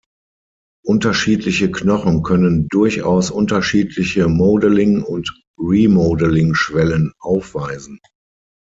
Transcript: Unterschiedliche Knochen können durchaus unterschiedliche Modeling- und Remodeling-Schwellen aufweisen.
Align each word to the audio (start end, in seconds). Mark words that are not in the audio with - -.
Unterschiedliche 0.83 1.69
Knochen 1.69 2.23
können 2.23 2.67
durchaus 2.69 3.29
unterschiedliche 3.29 4.27
Modeling- 4.27 5.03
und 5.03 5.31
Remodeling-Schwellen 5.59 7.13
aufweisen. 7.19 7.99